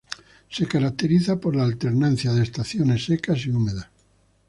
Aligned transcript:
Se 0.49 0.65
caracteriza 0.67 1.39
por 1.39 1.55
la 1.55 1.63
alternancia 1.63 2.33
de 2.33 2.41
estaciones 2.41 3.05
secas 3.05 3.45
y 3.45 3.51
húmedas. 3.51 3.87